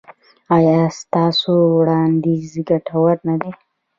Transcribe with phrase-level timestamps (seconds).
[0.55, 3.51] ایا ستاسو وړاندیز ګټور نه دی؟